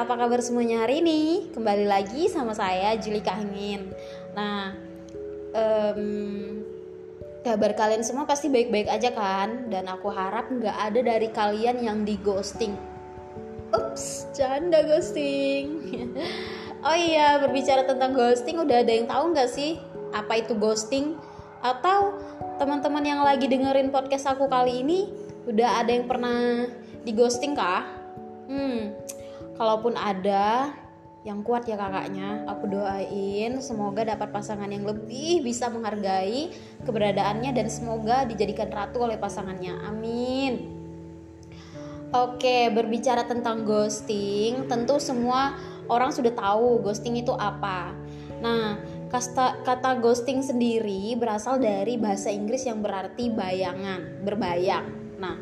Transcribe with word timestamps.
apa 0.00 0.16
kabar 0.16 0.40
semuanya 0.40 0.88
hari 0.88 1.04
ini? 1.04 1.52
Kembali 1.52 1.84
lagi 1.84 2.24
sama 2.32 2.56
saya 2.56 2.96
Juli 2.96 3.20
Kahingin. 3.20 3.92
Nah, 4.32 4.72
um, 5.52 6.00
kabar 7.44 7.76
kalian 7.76 8.00
semua 8.00 8.24
pasti 8.24 8.48
baik-baik 8.48 8.88
aja 8.88 9.12
kan? 9.12 9.68
Dan 9.68 9.92
aku 9.92 10.08
harap 10.08 10.48
nggak 10.48 10.72
ada 10.72 11.00
dari 11.04 11.28
kalian 11.28 11.84
yang 11.84 12.08
di 12.08 12.16
ghosting. 12.24 12.72
Ups, 13.76 14.24
canda 14.32 14.80
ghosting. 14.88 15.84
oh 16.88 16.96
iya, 16.96 17.36
berbicara 17.36 17.84
tentang 17.84 18.16
ghosting, 18.16 18.56
udah 18.56 18.80
ada 18.80 18.92
yang 18.96 19.04
tahu 19.04 19.36
nggak 19.36 19.52
sih 19.52 19.76
apa 20.16 20.40
itu 20.40 20.56
ghosting? 20.56 21.20
Atau 21.60 22.16
teman-teman 22.56 23.04
yang 23.04 23.20
lagi 23.20 23.44
dengerin 23.52 23.92
podcast 23.92 24.32
aku 24.32 24.48
kali 24.48 24.80
ini, 24.80 25.12
udah 25.44 25.84
ada 25.84 25.92
yang 25.92 26.08
pernah 26.08 26.64
di 27.04 27.12
ghosting 27.12 27.52
kah? 27.52 27.84
Hmm, 28.48 28.96
kalaupun 29.56 29.94
ada 29.96 30.74
yang 31.20 31.44
kuat 31.44 31.68
ya 31.68 31.76
kakaknya 31.76 32.48
aku 32.48 32.64
doain 32.64 33.60
semoga 33.60 34.08
dapat 34.08 34.32
pasangan 34.32 34.72
yang 34.72 34.88
lebih 34.88 35.44
bisa 35.44 35.68
menghargai 35.68 36.48
keberadaannya 36.88 37.52
dan 37.52 37.68
semoga 37.68 38.24
dijadikan 38.24 38.72
ratu 38.72 39.04
oleh 39.04 39.20
pasangannya 39.20 39.76
amin 39.84 40.80
Oke, 42.10 42.66
berbicara 42.74 43.22
tentang 43.22 43.62
ghosting, 43.62 44.66
tentu 44.66 44.98
semua 44.98 45.54
orang 45.86 46.10
sudah 46.10 46.34
tahu 46.34 46.82
ghosting 46.82 47.22
itu 47.22 47.30
apa. 47.30 47.94
Nah, 48.42 48.82
kata, 49.06 49.62
kata 49.62 50.02
ghosting 50.02 50.42
sendiri 50.42 51.14
berasal 51.14 51.62
dari 51.62 51.94
bahasa 52.02 52.34
Inggris 52.34 52.66
yang 52.66 52.82
berarti 52.82 53.30
bayangan, 53.30 54.26
berbayang. 54.26 54.90
Nah, 55.22 55.38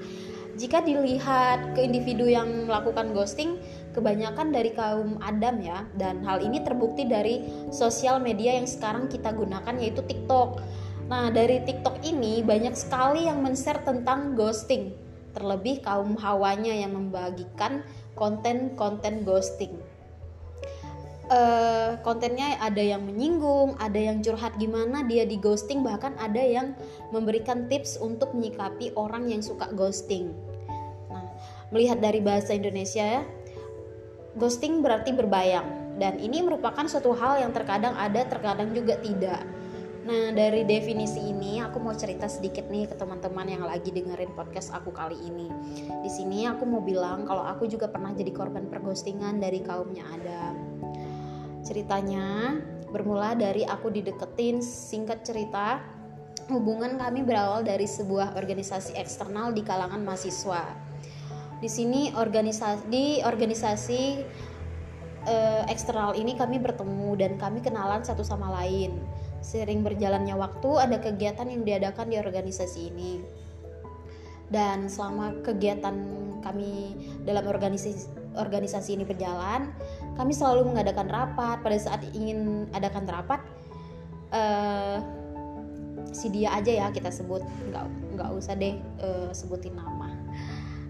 jika 0.60 0.84
dilihat 0.84 1.72
ke 1.72 1.88
individu 1.88 2.28
yang 2.28 2.68
melakukan 2.68 3.16
ghosting, 3.16 3.56
kebanyakan 3.96 4.52
dari 4.52 4.70
kaum 4.76 5.18
Adam 5.24 5.58
ya 5.58 5.84
dan 5.96 6.20
hal 6.22 6.44
ini 6.44 6.60
terbukti 6.62 7.08
dari 7.08 7.44
sosial 7.72 8.20
media 8.20 8.56
yang 8.56 8.68
sekarang 8.68 9.08
kita 9.08 9.32
gunakan 9.32 9.74
yaitu 9.80 10.04
TikTok. 10.04 10.60
Nah, 11.08 11.32
dari 11.32 11.64
TikTok 11.64 12.04
ini 12.04 12.44
banyak 12.44 12.76
sekali 12.76 13.24
yang 13.24 13.40
men-share 13.40 13.80
tentang 13.80 14.36
ghosting. 14.36 14.92
Terlebih 15.32 15.80
kaum 15.80 16.20
hawanya 16.20 16.76
yang 16.76 16.92
membagikan 16.92 17.80
konten-konten 18.12 19.24
ghosting. 19.24 19.72
Uh, 21.28 22.00
kontennya 22.00 22.56
ada 22.56 22.80
yang 22.80 23.04
menyinggung, 23.04 23.76
ada 23.76 24.00
yang 24.00 24.24
curhat 24.24 24.56
gimana 24.56 25.04
dia 25.04 25.28
di 25.28 25.36
ghosting, 25.36 25.84
bahkan 25.84 26.16
ada 26.16 26.40
yang 26.40 26.72
memberikan 27.12 27.68
tips 27.68 28.00
untuk 28.00 28.32
menyikapi 28.32 28.96
orang 28.96 29.28
yang 29.28 29.44
suka 29.44 29.68
ghosting. 29.76 30.32
Nah, 31.12 31.28
melihat 31.68 32.00
dari 32.00 32.24
bahasa 32.24 32.56
Indonesia 32.56 33.04
ya, 33.04 33.22
Ghosting 34.38 34.86
berarti 34.86 35.10
berbayang 35.10 35.98
dan 35.98 36.14
ini 36.22 36.46
merupakan 36.46 36.86
suatu 36.86 37.10
hal 37.10 37.42
yang 37.42 37.50
terkadang 37.50 37.98
ada, 37.98 38.22
terkadang 38.22 38.70
juga 38.70 38.94
tidak. 39.02 39.42
Nah, 40.06 40.32
dari 40.32 40.64
definisi 40.64 41.20
ini 41.20 41.60
aku 41.60 41.82
mau 41.82 41.92
cerita 41.92 42.30
sedikit 42.30 42.70
nih 42.70 42.88
ke 42.88 42.94
teman-teman 42.96 43.44
yang 43.44 43.66
lagi 43.66 43.90
dengerin 43.90 44.32
podcast 44.32 44.72
aku 44.72 44.94
kali 44.94 45.18
ini. 45.20 45.50
Di 46.00 46.08
sini 46.08 46.46
aku 46.46 46.64
mau 46.64 46.80
bilang 46.80 47.26
kalau 47.26 47.44
aku 47.44 47.66
juga 47.68 47.90
pernah 47.90 48.14
jadi 48.14 48.30
korban 48.30 48.70
perghostingan 48.70 49.42
dari 49.42 49.60
kaumnya 49.60 50.06
Adam. 50.08 50.54
Ceritanya 51.66 52.56
bermula 52.88 53.36
dari 53.36 53.66
aku 53.66 53.92
dideketin, 53.92 54.64
singkat 54.64 55.26
cerita, 55.26 55.82
hubungan 56.48 56.96
kami 56.96 57.26
berawal 57.26 57.60
dari 57.60 57.84
sebuah 57.84 58.38
organisasi 58.38 58.96
eksternal 58.96 59.52
di 59.52 59.60
kalangan 59.60 60.00
mahasiswa 60.00 60.87
di 61.58 61.66
sini 61.66 62.14
organisasi 62.14 62.82
di 62.86 63.18
organisasi 63.22 64.02
uh, 65.26 65.62
eksternal 65.66 66.14
ini 66.14 66.38
kami 66.38 66.62
bertemu 66.62 67.18
dan 67.18 67.32
kami 67.34 67.58
kenalan 67.58 68.02
satu 68.06 68.22
sama 68.22 68.50
lain. 68.62 68.94
Sering 69.38 69.86
berjalannya 69.86 70.34
waktu 70.34 70.70
ada 70.78 70.98
kegiatan 70.98 71.46
yang 71.46 71.62
diadakan 71.62 72.10
di 72.10 72.16
organisasi 72.18 72.80
ini. 72.90 73.22
Dan 74.48 74.88
selama 74.88 75.44
kegiatan 75.44 75.94
kami 76.40 76.96
dalam 77.26 77.44
organisasi 77.44 78.08
organisasi 78.38 78.94
ini 78.94 79.04
berjalan, 79.04 79.74
kami 80.14 80.32
selalu 80.32 80.72
mengadakan 80.72 81.10
rapat. 81.10 81.58
Pada 81.60 81.78
saat 81.78 82.00
ingin 82.14 82.70
adakan 82.70 83.04
rapat, 83.10 83.42
uh, 84.30 85.02
si 86.14 86.30
dia 86.32 86.54
aja 86.54 86.70
ya 86.70 86.86
kita 86.94 87.10
sebut, 87.10 87.42
nggak 87.42 87.86
nggak 88.14 88.30
usah 88.38 88.54
deh 88.56 88.78
uh, 89.02 89.30
sebutin 89.34 89.74
nama. 89.76 90.14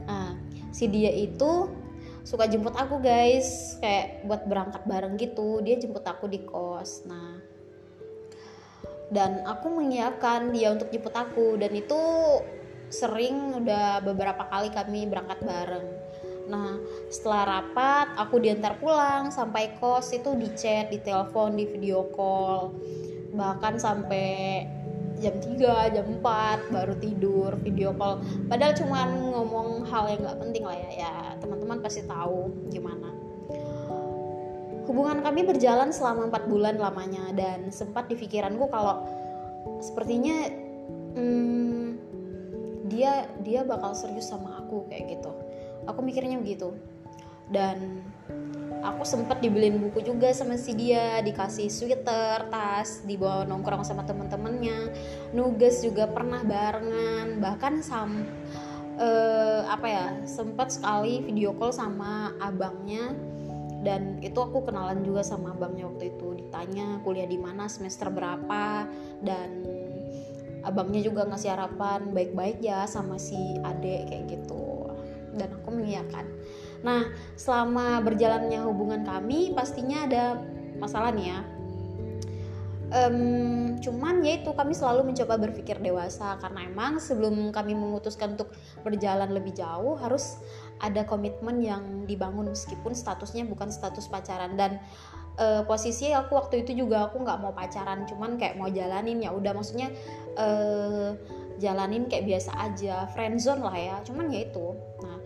Nah, 0.09 0.33
si 0.79 0.87
dia 0.87 1.11
itu 1.11 1.67
suka 2.23 2.47
jemput 2.47 2.79
aku 2.79 3.03
guys. 3.03 3.75
Kayak 3.83 4.23
buat 4.31 4.47
berangkat 4.47 4.87
bareng 4.87 5.19
gitu. 5.19 5.59
Dia 5.67 5.75
jemput 5.75 6.07
aku 6.07 6.31
di 6.31 6.47
kos. 6.47 7.03
Nah 7.11 7.43
dan 9.09 9.41
aku 9.49 9.73
mengiyakan 9.73 10.55
dia 10.55 10.71
untuk 10.71 10.95
jemput 10.95 11.19
aku. 11.19 11.59
Dan 11.59 11.75
itu 11.75 11.99
sering 12.95 13.59
udah 13.59 14.07
beberapa 14.07 14.47
kali 14.47 14.71
kami 14.71 15.11
berangkat 15.11 15.43
bareng. 15.43 15.89
Nah 16.47 16.79
setelah 17.11 17.59
rapat 17.59 18.15
aku 18.15 18.39
diantar 18.39 18.79
pulang 18.79 19.35
sampai 19.35 19.75
kos. 19.83 20.15
Itu 20.15 20.39
di 20.39 20.47
chat 20.55 20.95
di 20.95 21.03
telepon 21.03 21.59
di 21.59 21.67
video 21.67 22.07
call. 22.15 22.71
Bahkan 23.35 23.75
sampai 23.83 24.29
jam 25.19 25.35
3, 25.39 25.95
jam 25.95 26.07
4 26.23 26.73
baru 26.75 26.95
tidur 26.99 27.51
video 27.61 27.91
call. 27.95 28.23
Padahal 28.47 28.75
cuman 28.75 29.09
ngomong 29.35 29.69
hal 29.91 30.05
yang 30.11 30.21
nggak 30.25 30.39
penting 30.41 30.65
lah 30.65 30.77
ya. 30.77 30.91
Ya 31.07 31.13
teman-teman 31.43 31.79
pasti 31.83 32.07
tahu 32.07 32.51
gimana. 32.71 33.11
Hubungan 34.89 35.21
kami 35.21 35.45
berjalan 35.45 35.93
selama 35.93 36.33
4 36.33 36.49
bulan 36.49 36.75
lamanya 36.81 37.35
dan 37.37 37.69
sempat 37.69 38.09
di 38.09 38.17
pikiranku 38.17 38.73
kalau 38.73 39.05
sepertinya 39.85 40.49
hmm, 41.13 41.87
dia 42.89 43.29
dia 43.45 43.61
bakal 43.69 43.93
serius 43.93 44.33
sama 44.33 44.65
aku 44.65 44.89
kayak 44.89 45.19
gitu. 45.19 45.31
Aku 45.85 46.01
mikirnya 46.01 46.41
begitu. 46.41 46.73
Dan 47.49 48.05
aku 48.83 49.03
sempat 49.03 49.43
dibeliin 49.43 49.79
buku 49.83 50.03
juga 50.03 50.31
sama 50.35 50.55
si 50.59 50.75
dia 50.75 51.19
dikasih 51.23 51.71
sweater 51.71 52.47
tas 52.51 53.03
dibawa 53.03 53.43
nongkrong 53.47 53.83
sama 53.83 54.07
temen-temennya. 54.07 54.93
Nugas 55.35 55.83
juga 55.83 56.07
pernah 56.07 56.43
barengan 56.43 57.43
bahkan 57.43 57.83
sam 57.83 58.27
uh, 58.99 59.63
apa 59.71 59.87
ya 59.87 60.07
sempat 60.27 60.75
sekali 60.75 61.23
video 61.23 61.55
call 61.57 61.75
sama 61.75 62.35
abangnya. 62.43 63.15
Dan 63.79 64.19
itu 64.27 64.35
aku 64.43 64.67
kenalan 64.67 65.07
juga 65.07 65.23
sama 65.23 65.55
abangnya 65.55 65.87
waktu 65.87 66.11
itu 66.11 66.35
ditanya 66.35 66.99
kuliah 67.07 67.31
di 67.31 67.39
mana 67.39 67.71
semester 67.71 68.11
berapa 68.11 68.91
dan 69.23 69.63
abangnya 70.67 71.07
juga 71.07 71.23
ngasih 71.31 71.55
harapan 71.55 72.11
baik-baik 72.11 72.59
ya 72.59 72.91
sama 72.91 73.23
si 73.23 73.39
adek 73.63 74.11
kayak 74.11 74.25
gitu. 74.35 74.91
Dan 75.39 75.55
aku 75.63 75.71
mengiyakan 75.71 76.27
Nah, 76.83 77.11
selama 77.35 77.99
berjalannya 78.07 78.63
hubungan 78.63 79.03
kami 79.03 79.51
pastinya 79.55 80.07
ada 80.07 80.39
masalah 80.79 81.11
nih 81.11 81.35
ya. 81.35 81.41
Um, 82.89 83.77
cuman 83.85 84.25
ya 84.25 84.41
itu 84.41 84.49
kami 84.57 84.73
selalu 84.73 85.13
mencoba 85.13 85.37
berpikir 85.37 85.77
dewasa 85.77 86.41
karena 86.41 86.65
emang 86.73 86.97
sebelum 86.97 87.53
kami 87.53 87.77
memutuskan 87.77 88.33
untuk 88.33 88.57
berjalan 88.81 89.29
lebih 89.29 89.53
jauh 89.53 90.01
harus 90.01 90.41
ada 90.81 91.05
komitmen 91.05 91.61
yang 91.61 92.09
dibangun 92.09 92.49
meskipun 92.49 92.97
statusnya 92.97 93.45
bukan 93.45 93.69
status 93.69 94.09
pacaran. 94.09 94.57
Dan 94.57 94.81
uh, 95.37 95.69
posisi 95.69 96.17
aku 96.17 96.33
waktu 96.41 96.65
itu 96.65 96.81
juga 96.81 97.13
aku 97.13 97.21
nggak 97.21 97.39
mau 97.45 97.53
pacaran 97.53 98.09
cuman 98.09 98.41
kayak 98.41 98.57
mau 98.57 98.73
jalanin 98.73 99.21
ya 99.21 99.37
udah. 99.37 99.53
Maksudnya 99.53 99.93
uh, 100.41 101.13
jalanin 101.61 102.09
kayak 102.09 102.25
biasa 102.25 102.57
aja 102.57 103.05
friendzone 103.13 103.69
lah 103.69 103.77
ya. 103.77 103.97
Cuman 104.01 104.33
ya 104.33 104.49
itu. 104.49 104.73
Nah 105.05 105.18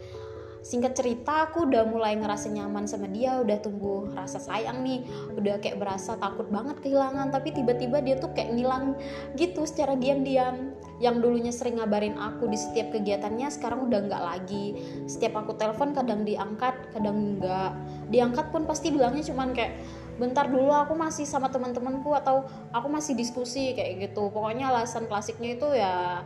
singkat 0.63 0.95
cerita 0.95 1.51
aku 1.51 1.67
udah 1.67 1.83
mulai 1.91 2.15
ngerasa 2.15 2.47
nyaman 2.55 2.87
sama 2.87 3.11
dia 3.11 3.43
udah 3.43 3.59
tumbuh 3.59 4.07
rasa 4.15 4.39
sayang 4.39 4.87
nih 4.87 5.03
udah 5.35 5.59
kayak 5.59 5.83
berasa 5.83 6.15
takut 6.23 6.47
banget 6.49 6.79
kehilangan 6.79 7.35
tapi 7.35 7.51
tiba-tiba 7.51 7.99
dia 7.99 8.15
tuh 8.15 8.31
kayak 8.31 8.55
ngilang 8.55 8.95
gitu 9.35 9.67
secara 9.67 9.99
diam-diam. 9.99 10.71
Yang 11.03 11.19
dulunya 11.19 11.51
sering 11.51 11.83
ngabarin 11.83 12.15
aku 12.15 12.47
di 12.47 12.55
setiap 12.55 12.95
kegiatannya 12.95 13.51
sekarang 13.51 13.91
udah 13.91 14.07
nggak 14.07 14.23
lagi. 14.23 14.79
Setiap 15.11 15.43
aku 15.43 15.59
telepon 15.59 15.91
kadang 15.99 16.23
diangkat 16.23 16.95
kadang 16.95 17.19
enggak 17.19 17.75
diangkat 18.07 18.55
pun 18.55 18.63
pasti 18.71 18.95
bilangnya 18.95 19.27
cuman 19.27 19.51
kayak 19.51 19.83
bentar 20.23 20.47
dulu 20.47 20.71
aku 20.71 20.95
masih 20.95 21.27
sama 21.27 21.51
teman-temanku 21.51 22.15
atau 22.15 22.47
aku 22.71 22.87
masih 22.87 23.19
diskusi 23.19 23.75
kayak 23.75 24.15
gitu. 24.15 24.31
Pokoknya 24.31 24.71
alasan 24.71 25.11
klasiknya 25.11 25.59
itu 25.59 25.67
ya 25.75 26.23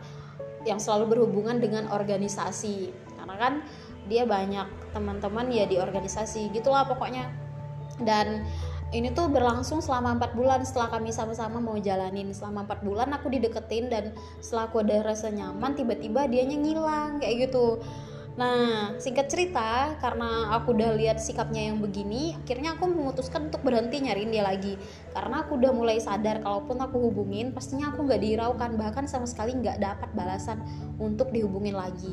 yang 0.69 0.77
selalu 0.77 1.17
berhubungan 1.17 1.57
dengan 1.57 1.89
organisasi. 1.89 2.93
Karena 3.17 3.35
kan 3.41 3.55
dia 4.07 4.25
banyak 4.25 4.67
teman-teman 4.95 5.47
ya 5.53 5.65
di 5.69 5.77
organisasi 5.77 6.51
gitulah 6.55 6.87
pokoknya 6.87 7.31
dan 8.03 8.45
ini 8.95 9.11
tuh 9.11 9.27
berlangsung 9.27 9.83
selama 9.83 10.15
empat 10.15 10.39
bulan 10.39 10.63
setelah 10.63 10.95
kami 10.95 11.11
sama-sama 11.11 11.59
mau 11.59 11.75
jalanin 11.75 12.31
selama 12.31 12.65
empat 12.71 12.87
bulan 12.87 13.11
aku 13.13 13.35
dideketin 13.35 13.91
dan 13.91 14.15
setelah 14.39 14.71
aku 14.71 14.87
ada 14.87 15.03
rasa 15.03 15.29
nyaman 15.35 15.75
tiba-tiba 15.75 16.31
dia 16.31 16.47
ngilang 16.47 17.19
kayak 17.19 17.51
gitu 17.51 17.83
Nah, 18.37 18.93
singkat 19.01 19.33
cerita, 19.33 19.97
karena 19.97 20.53
aku 20.53 20.77
udah 20.77 20.93
lihat 20.93 21.17
sikapnya 21.17 21.73
yang 21.73 21.81
begini, 21.81 22.37
akhirnya 22.37 22.77
aku 22.77 22.85
memutuskan 22.85 23.49
untuk 23.49 23.65
berhenti 23.65 23.97
nyariin 24.05 24.29
dia 24.29 24.45
lagi. 24.45 24.77
Karena 25.17 25.41
aku 25.41 25.57
udah 25.57 25.73
mulai 25.73 25.97
sadar, 25.97 26.45
kalaupun 26.45 26.77
aku 26.77 27.01
hubungin, 27.01 27.57
pastinya 27.57 27.97
aku 27.97 28.05
nggak 28.05 28.21
dihiraukan, 28.21 28.77
bahkan 28.77 29.09
sama 29.09 29.25
sekali 29.25 29.57
nggak 29.57 29.81
dapat 29.81 30.13
balasan 30.13 30.61
untuk 31.01 31.33
dihubungin 31.33 31.81
lagi. 31.81 32.13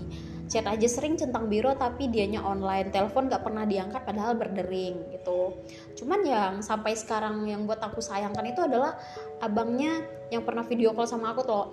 Chat 0.51 0.67
aja 0.67 0.87
sering 0.91 1.15
centang 1.15 1.47
biru, 1.49 1.73
tapi 1.73 2.11
dianya 2.11 2.43
online, 2.43 2.91
telepon 2.93 3.31
nggak 3.31 3.41
pernah 3.41 3.63
diangkat, 3.63 4.03
padahal 4.03 4.37
berdering 4.37 5.07
gitu. 5.15 5.55
Cuman 5.97 6.19
yang 6.27 6.53
sampai 6.59 6.93
sekarang 6.93 7.47
yang 7.47 7.63
buat 7.63 7.79
aku 7.79 8.03
sayangkan 8.03 8.43
itu 8.51 8.61
adalah 8.61 8.99
abangnya 9.39 10.03
yang 10.29 10.43
pernah 10.43 10.61
video 10.67 10.91
call 10.91 11.09
sama 11.09 11.33
aku 11.33 11.41
tuh. 11.47 11.65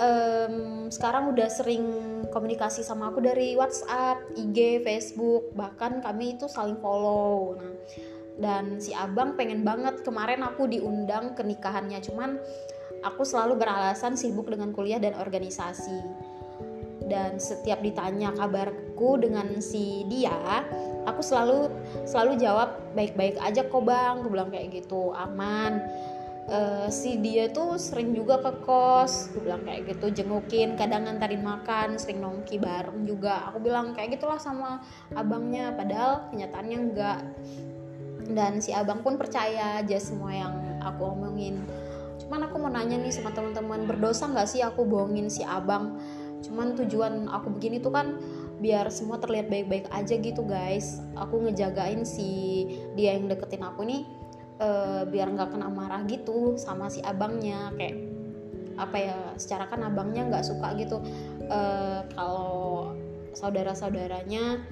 Um, 0.00 0.88
sekarang 0.88 1.30
udah 1.36 1.48
sering 1.52 1.84
komunikasi 2.32 2.82
sama 2.82 3.12
aku 3.12 3.22
dari 3.22 3.54
WhatsApp, 3.54 4.20
IG, 4.34 4.82
Facebook. 4.82 5.54
Bahkan 5.54 6.02
kami 6.02 6.40
itu 6.40 6.48
saling 6.48 6.80
follow. 6.80 7.54
Nah 7.60 7.74
dan 8.36 8.76
si 8.76 8.92
abang 8.92 9.32
pengen 9.34 9.64
banget 9.64 10.04
kemarin 10.04 10.44
aku 10.44 10.68
diundang 10.68 11.32
ke 11.32 11.40
nikahannya. 11.40 12.04
Cuman 12.04 12.36
aku 13.00 13.24
selalu 13.24 13.56
beralasan 13.56 14.16
sibuk 14.16 14.48
dengan 14.52 14.76
kuliah 14.76 15.00
dan 15.00 15.16
organisasi 15.16 16.25
dan 17.06 17.38
setiap 17.38 17.78
ditanya 17.82 18.34
kabarku 18.34 19.18
dengan 19.22 19.62
si 19.62 20.02
dia 20.10 20.66
aku 21.06 21.22
selalu 21.22 21.70
selalu 22.04 22.32
jawab 22.42 22.68
baik-baik 22.92 23.38
aja 23.40 23.64
kok 23.64 23.82
bang. 23.86 24.20
Aku 24.20 24.28
bilang 24.28 24.50
kayak 24.50 24.74
gitu 24.74 25.14
aman. 25.14 25.80
Uh, 26.46 26.86
si 26.94 27.18
dia 27.18 27.50
tuh 27.50 27.74
sering 27.74 28.14
juga 28.14 28.38
ke 28.38 28.62
kos. 28.62 29.34
Gue 29.34 29.50
bilang 29.50 29.66
kayak 29.66 29.96
gitu 29.96 30.22
jengukin 30.22 30.78
kadang 30.78 31.06
ngantarin 31.06 31.42
makan 31.42 31.98
sering 31.98 32.22
nongki 32.22 32.58
bareng 32.58 33.06
juga. 33.06 33.50
Aku 33.50 33.62
bilang 33.62 33.94
kayak 33.94 34.18
gitulah 34.18 34.38
sama 34.38 34.82
abangnya 35.14 35.74
padahal 35.74 36.30
kenyataannya 36.30 36.78
enggak. 36.78 37.18
Dan 38.26 38.58
si 38.58 38.74
abang 38.74 39.06
pun 39.06 39.14
percaya 39.14 39.78
aja 39.78 39.98
semua 40.02 40.34
yang 40.34 40.54
aku 40.82 41.14
omongin. 41.14 41.62
Cuman 42.26 42.46
aku 42.50 42.58
mau 42.58 42.70
nanya 42.70 42.98
nih 42.98 43.14
sama 43.14 43.30
teman-teman 43.30 43.86
berdosa 43.86 44.26
nggak 44.26 44.50
sih 44.50 44.62
aku 44.62 44.82
bohongin 44.82 45.30
si 45.30 45.46
abang 45.46 45.98
cuman 46.46 46.78
tujuan 46.78 47.26
aku 47.28 47.50
begini 47.58 47.82
tuh 47.82 47.90
kan 47.90 48.16
biar 48.56 48.88
semua 48.88 49.20
terlihat 49.20 49.52
baik-baik 49.52 49.90
aja 49.92 50.16
gitu 50.16 50.42
guys. 50.46 51.04
Aku 51.18 51.44
ngejagain 51.44 52.06
si 52.08 52.64
dia 52.96 53.18
yang 53.18 53.28
deketin 53.28 53.60
aku 53.60 53.84
nih 53.84 54.02
uh, 54.62 55.04
biar 55.04 55.28
nggak 55.28 55.52
kena 55.52 55.68
marah 55.68 56.02
gitu 56.08 56.56
sama 56.56 56.88
si 56.88 57.04
abangnya. 57.04 57.74
Kayak 57.76 57.96
apa 58.76 58.96
ya 58.96 59.18
secara 59.40 59.68
kan 59.68 59.84
abangnya 59.84 60.28
nggak 60.28 60.44
suka 60.46 60.72
gitu. 60.80 61.02
Uh, 61.48 62.00
kalau 62.16 62.96
saudara 63.36 63.76
saudaranya 63.76 64.64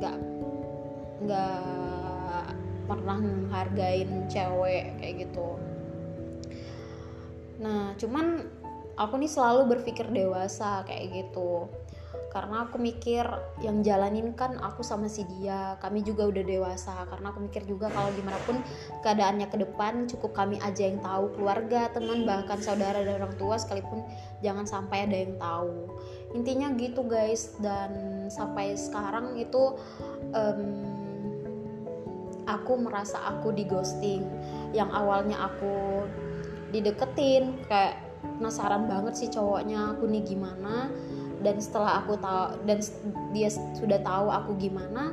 nggak 0.00 0.16
um, 0.16 0.24
nggak 1.24 1.60
pernah 2.84 3.16
menghargain 3.16 4.28
cewek 4.28 4.96
kayak 5.00 5.14
gitu. 5.28 5.56
Nah 7.60 7.96
cuman 7.96 8.44
aku 8.94 9.14
nih 9.18 9.30
selalu 9.30 9.78
berpikir 9.78 10.06
dewasa 10.10 10.86
kayak 10.86 11.10
gitu. 11.12 11.66
Karena 12.34 12.66
aku 12.66 12.82
mikir 12.82 13.22
yang 13.62 13.86
jalanin 13.86 14.34
kan 14.34 14.58
aku 14.58 14.82
sama 14.82 15.06
si 15.06 15.22
dia 15.38 15.78
kami 15.78 16.02
juga 16.02 16.26
udah 16.26 16.42
dewasa. 16.42 17.06
Karena 17.06 17.30
aku 17.30 17.46
mikir 17.46 17.62
juga 17.62 17.86
kalau 17.94 18.10
gimana 18.10 18.34
pun 18.42 18.58
keadaannya 19.06 19.46
ke 19.46 19.62
depan 19.62 20.10
cukup 20.10 20.34
kami 20.34 20.58
aja 20.58 20.90
yang 20.90 20.98
tahu 20.98 21.30
keluarga 21.38 21.94
teman 21.94 22.26
bahkan 22.26 22.58
saudara 22.58 23.06
dan 23.06 23.22
orang 23.22 23.38
tua 23.38 23.54
sekalipun 23.54 24.02
jangan 24.42 24.66
sampai 24.66 25.06
ada 25.06 25.14
yang 25.14 25.38
tahu. 25.38 25.94
Intinya 26.34 26.74
gitu 26.74 27.06
guys. 27.06 27.54
Dan 27.62 28.26
sampai 28.26 28.74
sekarang 28.74 29.38
itu 29.38 29.78
um, 30.34 30.62
aku 32.50 32.82
merasa 32.82 33.22
aku 33.30 33.54
di 33.54 33.62
ghosting. 33.62 34.26
Yang 34.74 34.90
awalnya 34.90 35.38
aku 35.38 36.02
dideketin 36.74 37.62
kayak 37.70 38.03
penasaran 38.40 38.88
banget 38.88 39.14
sih 39.16 39.28
cowoknya 39.30 39.96
aku 39.96 40.08
nih 40.08 40.24
gimana. 40.24 40.90
Dan 41.44 41.60
setelah 41.60 42.00
aku 42.00 42.16
tahu 42.16 42.56
dan 42.64 42.80
dia 43.36 43.52
sudah 43.52 44.00
tahu 44.00 44.32
aku 44.32 44.56
gimana 44.56 45.12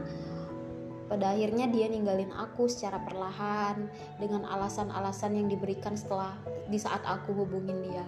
pada 1.12 1.36
akhirnya 1.36 1.68
dia 1.68 1.92
ninggalin 1.92 2.32
aku 2.32 2.72
secara 2.72 3.04
perlahan 3.04 3.92
dengan 4.16 4.48
alasan-alasan 4.48 5.36
yang 5.36 5.52
diberikan 5.52 5.92
setelah 6.00 6.40
di 6.72 6.80
saat 6.80 7.04
aku 7.04 7.36
hubungin 7.36 7.84
dia. 7.84 8.08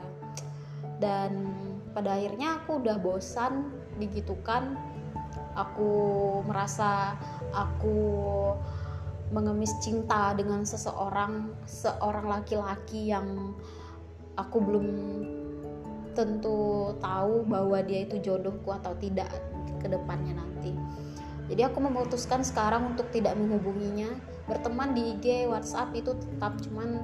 Dan 1.04 1.52
pada 1.92 2.16
akhirnya 2.16 2.64
aku 2.64 2.80
udah 2.80 2.96
bosan 3.04 3.68
digitukan. 4.00 4.80
Aku 5.54 5.92
merasa 6.48 7.20
aku 7.52 8.00
mengemis 9.36 9.76
cinta 9.84 10.32
dengan 10.32 10.64
seseorang 10.64 11.52
seorang 11.68 12.26
laki-laki 12.40 13.12
yang 13.12 13.52
aku 14.38 14.58
belum 14.62 14.88
tentu 16.14 16.94
tahu 17.02 17.46
bahwa 17.50 17.82
dia 17.82 18.06
itu 18.06 18.22
jodohku 18.22 18.70
atau 18.70 18.94
tidak 19.02 19.30
ke 19.82 19.88
depannya 19.90 20.38
nanti. 20.38 20.74
Jadi 21.50 21.62
aku 21.68 21.84
memutuskan 21.84 22.46
sekarang 22.46 22.96
untuk 22.96 23.10
tidak 23.12 23.36
menghubunginya. 23.36 24.14
Berteman 24.48 24.96
di 24.96 25.18
IG, 25.18 25.50
WhatsApp 25.50 25.92
itu 25.92 26.16
tetap 26.16 26.56
cuman 26.64 27.04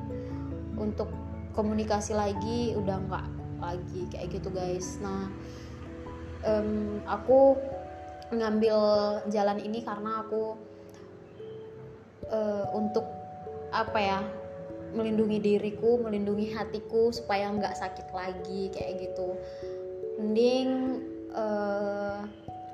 untuk 0.79 1.11
komunikasi 1.57 2.15
lagi 2.15 2.71
udah 2.77 2.97
nggak 3.03 3.25
lagi 3.59 4.01
kayak 4.13 4.39
gitu 4.39 4.47
guys. 4.53 4.95
Nah, 5.03 5.27
um, 6.47 7.03
aku 7.03 7.59
ngambil 8.31 8.77
jalan 9.27 9.59
ini 9.59 9.83
karena 9.83 10.23
aku 10.23 10.55
uh, 12.29 12.65
untuk 12.77 13.03
apa 13.69 13.99
ya 13.99 14.19
melindungi 14.93 15.37
diriku 15.41 16.01
melindungi 16.01 16.53
hatiku 16.53 17.13
supaya 17.13 17.49
nggak 17.53 17.77
sakit 17.77 18.07
lagi 18.13 18.73
kayak 18.73 19.09
gitu. 19.09 19.37
Mending 20.19 20.69
uh, 21.33 22.25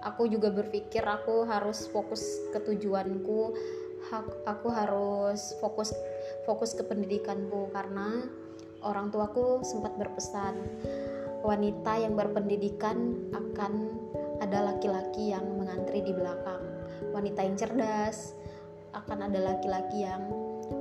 aku 0.06 0.30
juga 0.30 0.54
berpikir 0.54 1.02
aku 1.02 1.44
harus 1.50 1.90
fokus 1.90 2.22
ke 2.54 2.60
tujuanku 2.62 3.54
aku 4.46 4.68
harus 4.70 5.58
fokus 5.58 5.90
fokus 6.46 6.78
ke 6.78 6.86
pendidikanku 6.86 7.74
karena 7.74 8.30
orang 8.86 9.10
tuaku 9.10 9.66
sempat 9.66 9.98
berpesan 9.98 10.62
wanita 11.42 12.02
yang 12.02 12.14
berpendidikan 12.14 13.18
akan 13.34 13.90
ada 14.42 14.74
laki-laki 14.74 15.34
yang 15.34 15.46
mengantri 15.58 16.02
di 16.02 16.12
belakang. 16.14 16.62
Wanita 17.14 17.46
yang 17.46 17.56
cerdas 17.56 18.34
akan 18.94 19.30
ada 19.30 19.54
laki-laki 19.54 20.06
yang 20.06 20.22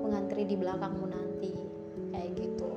mengantri 0.04 0.44
di 0.44 0.56
belakangmu 0.60 1.06
nanti. 1.08 1.52
Kayak 2.12 2.30
gitu. 2.36 2.70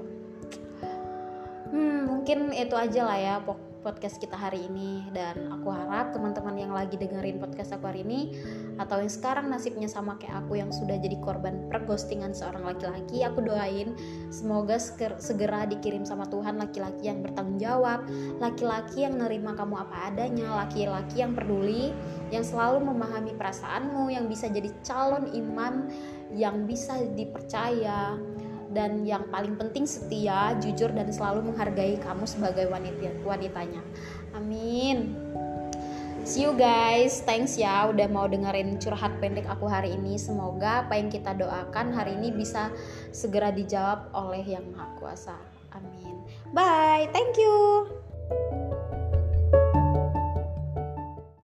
Hmm 1.75 1.99
mungkin 2.07 2.55
itu 2.55 2.75
aja 2.79 3.01
lah 3.03 3.19
ya 3.19 3.35
podcast 3.83 4.19
kita 4.19 4.35
hari 4.35 4.67
ini. 4.67 5.07
Dan 5.11 5.51
aku 5.51 5.67
harap 5.71 6.15
teman-teman 6.15 6.55
yang 6.55 6.71
lagi 6.71 6.95
dengerin 6.95 7.39
podcast 7.43 7.75
aku 7.75 7.87
hari 7.87 8.07
ini 8.07 8.35
atau 8.77 9.01
yang 9.01 9.09
sekarang 9.09 9.49
nasibnya 9.49 9.89
sama 9.89 10.21
kayak 10.21 10.45
aku 10.45 10.61
yang 10.61 10.69
sudah 10.69 11.01
jadi 11.01 11.17
korban 11.17 11.65
perghostingan 11.67 12.31
seorang 12.31 12.61
laki-laki 12.61 13.25
aku 13.25 13.41
doain 13.41 13.97
semoga 14.29 14.77
segera 15.17 15.65
dikirim 15.65 16.05
sama 16.05 16.29
Tuhan 16.29 16.61
laki-laki 16.61 17.09
yang 17.09 17.25
bertanggung 17.25 17.57
jawab 17.57 18.05
laki-laki 18.37 19.09
yang 19.09 19.17
nerima 19.17 19.57
kamu 19.57 19.81
apa 19.81 20.13
adanya 20.13 20.61
laki-laki 20.65 21.25
yang 21.25 21.33
peduli 21.33 21.89
yang 22.29 22.45
selalu 22.45 22.85
memahami 22.85 23.33
perasaanmu 23.33 24.13
yang 24.13 24.29
bisa 24.29 24.45
jadi 24.45 24.69
calon 24.85 25.25
imam 25.33 25.89
yang 26.35 26.67
bisa 26.67 26.99
dipercaya 27.15 28.19
dan 28.71 29.07
yang 29.07 29.27
paling 29.31 29.55
penting 29.55 29.87
setia, 29.87 30.55
jujur 30.59 30.91
dan 30.91 31.07
selalu 31.07 31.51
menghargai 31.51 31.95
kamu 32.03 32.27
sebagai 32.27 32.67
wanita 32.67 33.09
wanitanya. 33.23 33.81
Amin. 34.35 35.15
See 36.27 36.43
you 36.43 36.51
guys, 36.59 37.23
thanks 37.23 37.55
ya 37.55 37.87
udah 37.87 38.11
mau 38.11 38.27
dengerin 38.27 38.75
curhat 38.83 39.15
pendek 39.23 39.47
aku 39.47 39.63
hari 39.63 39.95
ini. 39.95 40.19
Semoga 40.19 40.83
apa 40.83 40.99
yang 40.99 41.07
kita 41.07 41.31
doakan 41.31 41.95
hari 41.95 42.19
ini 42.19 42.35
bisa 42.35 42.67
segera 43.15 43.47
dijawab 43.47 44.11
oleh 44.11 44.43
Yang 44.43 44.75
Maha 44.75 44.91
Kuasa. 44.99 45.39
Amin. 45.71 46.19
Bye, 46.51 47.07
thank 47.15 47.39
you. 47.39 47.87